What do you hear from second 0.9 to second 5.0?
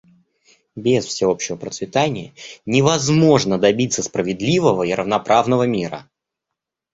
всеобщего процветания невозможно добиться справедливого и